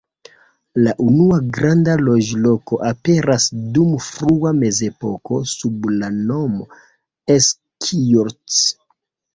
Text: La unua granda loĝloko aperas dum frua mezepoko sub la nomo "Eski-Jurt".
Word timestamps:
La 0.85 0.93
unua 1.03 1.37
granda 1.57 1.97
loĝloko 2.07 2.79
aperas 2.93 3.47
dum 3.77 3.93
frua 4.09 4.55
mezepoko 4.63 5.41
sub 5.55 5.89
la 6.01 6.13
nomo 6.19 6.69
"Eski-Jurt". 7.39 8.63